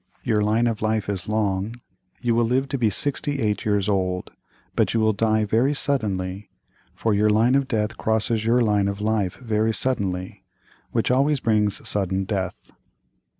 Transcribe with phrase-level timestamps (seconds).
[0.23, 1.75] Your line of life is long;
[2.21, 4.31] you will live to be sixty eight years old,
[4.75, 6.49] but you will die very suddenly,
[6.95, 10.43] for your line of death crosses your line of life very suddenly,
[10.91, 12.71] which always brings sudden death."